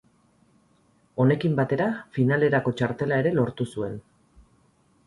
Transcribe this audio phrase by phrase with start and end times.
[1.25, 4.05] Honekin batera finalerako txartela ere lortu zuen.